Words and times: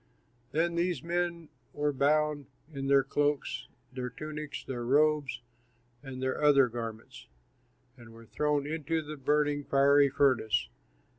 Then 0.51 0.73
these 0.73 1.03
men 1.03 1.49
were 1.73 1.93
bound 1.93 2.47
in 2.73 2.87
their 2.87 3.03
cloaks, 3.03 3.67
their 3.93 4.09
tunics, 4.09 4.63
their 4.63 4.83
robes, 4.83 5.41
and 6.01 6.23
their 6.23 6.41
other 6.43 6.67
garments, 6.69 7.27
and 7.97 8.09
were 8.11 8.25
thrown 8.25 8.65
into 8.65 9.03
the 9.03 9.15
burning, 9.15 9.63
fiery 9.63 10.09
furnace. 10.09 10.69